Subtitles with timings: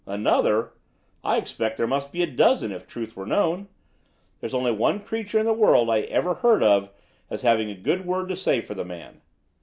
[0.07, 0.73] "Another?
[1.23, 3.67] I expect there must be a dozen, if the truth were known.
[4.39, 6.89] There's only one creature in the world I ever heard of
[7.29, 9.21] as having a good word to say for the man."